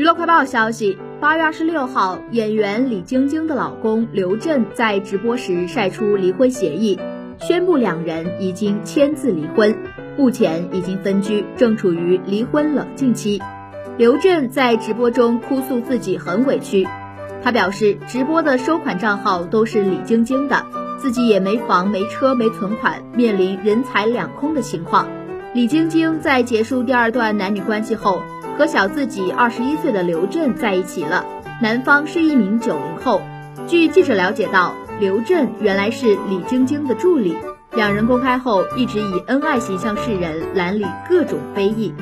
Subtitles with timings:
[0.00, 6.98] 娱乐快报消息，八月二十六号，演员李晶晶的老公刘震在直播时晒出离婚协议，
[7.38, 9.76] 宣布两人已经签字离婚，
[10.16, 13.42] 目前已经分居，正处于离婚冷静期。
[13.98, 16.88] 刘震在直播中哭诉自己很委屈，
[17.42, 20.64] 他表示直播的收款账号都是李晶晶的，
[20.96, 25.06] 自己也没房没车没存款，面临人财两空的情况。
[25.52, 28.22] 李晶晶在结束第二段男女关系后。
[28.58, 31.24] 和小自己二十一岁的刘震在一起了，
[31.62, 33.22] 男方是一名九零后。
[33.66, 37.34] 据记者了解到，刘震原来是李晶晶的助理，
[37.74, 41.94] 两人公开后一直以恩爱形象示人，蓝里各种非议。